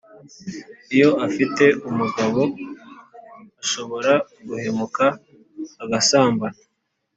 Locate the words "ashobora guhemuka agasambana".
3.61-6.57